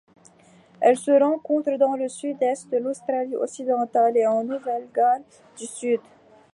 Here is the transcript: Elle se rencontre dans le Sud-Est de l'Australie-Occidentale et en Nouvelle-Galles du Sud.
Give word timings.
Elle 0.79 0.97
se 0.97 1.11
rencontre 1.11 1.77
dans 1.77 1.93
le 1.95 2.09
Sud-Est 2.09 2.71
de 2.71 2.77
l'Australie-Occidentale 2.77 4.17
et 4.17 4.25
en 4.25 4.43
Nouvelle-Galles 4.43 5.21
du 5.55 5.67
Sud. 5.67 6.01